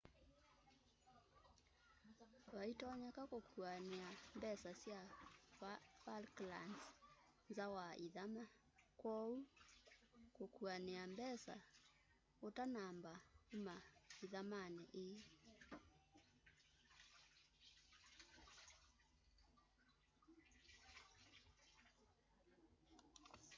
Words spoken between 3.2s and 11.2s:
kukuania mbesa sya falklands nza wa ithama kwoou kuania